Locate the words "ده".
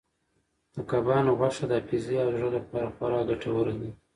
3.79-3.89